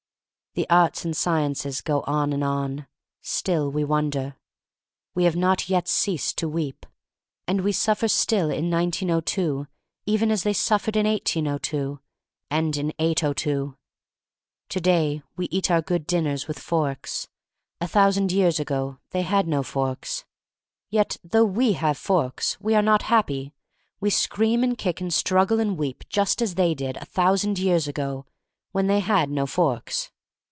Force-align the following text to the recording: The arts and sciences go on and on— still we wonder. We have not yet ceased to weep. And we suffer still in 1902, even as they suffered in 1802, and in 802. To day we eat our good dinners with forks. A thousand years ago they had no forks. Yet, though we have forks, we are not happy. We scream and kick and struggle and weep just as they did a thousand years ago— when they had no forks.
The 0.53 0.69
arts 0.69 1.05
and 1.05 1.15
sciences 1.15 1.79
go 1.79 2.01
on 2.01 2.33
and 2.33 2.43
on— 2.43 2.85
still 3.21 3.71
we 3.71 3.85
wonder. 3.85 4.35
We 5.15 5.23
have 5.23 5.37
not 5.37 5.69
yet 5.69 5.87
ceased 5.87 6.37
to 6.39 6.49
weep. 6.49 6.85
And 7.47 7.61
we 7.61 7.71
suffer 7.71 8.09
still 8.09 8.49
in 8.51 8.69
1902, 8.69 9.67
even 10.05 10.29
as 10.29 10.43
they 10.43 10.51
suffered 10.51 10.97
in 10.97 11.05
1802, 11.07 12.01
and 12.49 12.75
in 12.75 12.91
802. 12.99 13.77
To 14.67 14.81
day 14.81 15.23
we 15.37 15.45
eat 15.45 15.71
our 15.71 15.81
good 15.81 16.05
dinners 16.05 16.49
with 16.49 16.59
forks. 16.59 17.29
A 17.79 17.87
thousand 17.87 18.33
years 18.33 18.59
ago 18.59 18.97
they 19.11 19.21
had 19.21 19.47
no 19.47 19.63
forks. 19.63 20.25
Yet, 20.89 21.15
though 21.23 21.45
we 21.45 21.73
have 21.77 21.97
forks, 21.97 22.59
we 22.59 22.75
are 22.75 22.81
not 22.81 23.03
happy. 23.03 23.53
We 24.01 24.09
scream 24.09 24.65
and 24.65 24.77
kick 24.77 24.99
and 24.99 25.13
struggle 25.13 25.61
and 25.61 25.77
weep 25.77 26.03
just 26.09 26.41
as 26.41 26.55
they 26.55 26.73
did 26.73 26.97
a 26.97 27.05
thousand 27.05 27.57
years 27.57 27.87
ago— 27.87 28.25
when 28.73 28.87
they 28.87 28.99
had 28.99 29.29
no 29.29 29.45
forks. 29.45 30.11